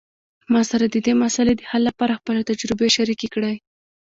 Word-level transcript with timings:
ما 0.51 0.61
سره 0.71 0.85
د 0.89 0.95
دې 1.05 1.13
مسئلې 1.23 1.53
د 1.55 1.61
حل 1.69 1.81
لپاره 1.89 2.17
خپلې 2.19 2.41
تجربې 2.49 2.87
شریکي 2.95 3.27
کړئ 3.33 3.55